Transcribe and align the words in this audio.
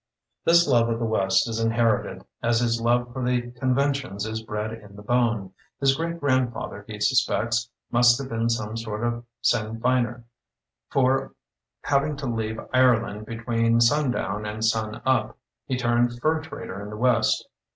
This 0.45 0.67
love 0.67 0.89
of 0.89 0.97
the 0.97 1.05
west 1.05 1.47
is 1.47 1.59
inherited, 1.59 2.25
as 2.41 2.59
his 2.59 2.81
love 2.81 3.13
for 3.13 3.23
the 3.23 3.51
conventions 3.51 4.25
is 4.25 4.41
bred 4.41 4.73
in 4.73 4.95
the 4.95 5.03
bone. 5.03 5.53
His 5.79 5.93
great 5.95 6.19
grandfather, 6.19 6.83
he 6.87 6.99
suspects, 6.99 7.69
must 7.91 8.17
have 8.17 8.27
been 8.27 8.49
some 8.49 8.75
sort 8.75 9.03
of 9.03 9.23
Sinn 9.43 9.79
Feiner, 9.79 10.23
for, 10.89 11.35
having 11.83 12.15
to 12.17 12.25
leave 12.25 12.59
Ireland 12.73 13.27
between 13.27 13.79
sun 13.79 14.09
down 14.09 14.43
and 14.47 14.65
sun 14.65 15.03
up, 15.05 15.37
he 15.67 15.77
turned 15.77 16.19
fur 16.19 16.41
trader 16.41 16.81
in 16.81 16.89
the 16.89 16.97
west. 16.97 17.47